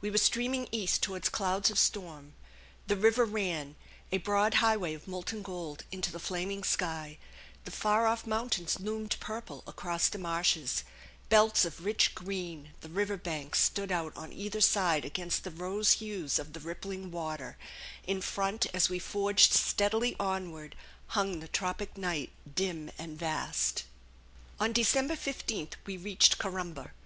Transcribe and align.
We 0.00 0.10
were 0.10 0.16
steaming 0.16 0.66
east 0.72 1.02
toward 1.02 1.30
clouds 1.30 1.68
of 1.68 1.78
storm. 1.78 2.32
The 2.86 2.96
river 2.96 3.26
ran, 3.26 3.76
a 4.10 4.16
broad 4.16 4.54
highway 4.64 4.94
of 4.94 5.06
molten 5.06 5.42
gold, 5.42 5.84
into 5.92 6.10
the 6.10 6.18
flaming 6.18 6.64
sky; 6.64 7.18
the 7.66 7.70
far 7.70 8.06
off 8.06 8.26
mountains 8.26 8.80
loomed 8.80 9.18
purple 9.20 9.62
across 9.66 10.08
the 10.08 10.16
marshes; 10.16 10.84
belts 11.28 11.66
of 11.66 11.84
rich 11.84 12.14
green, 12.14 12.70
the 12.80 12.88
river 12.88 13.18
banks 13.18 13.60
stood 13.62 13.92
out 13.92 14.16
on 14.16 14.32
either 14.32 14.62
side 14.62 15.04
against 15.04 15.44
the 15.44 15.50
rose 15.50 15.92
hues 16.00 16.38
of 16.38 16.54
the 16.54 16.60
rippling 16.60 17.10
water; 17.10 17.58
in 18.06 18.22
front, 18.22 18.64
as 18.72 18.88
we 18.88 18.98
forged 18.98 19.52
steadily 19.52 20.16
onward, 20.18 20.76
hung 21.08 21.40
the 21.40 21.46
tropic 21.48 21.98
night, 21.98 22.32
dim 22.54 22.90
and 22.96 23.18
vast. 23.18 23.84
On 24.58 24.72
December 24.72 25.14
15 25.14 25.68
we 25.84 25.98
reached 25.98 26.38
Corumba. 26.38 26.92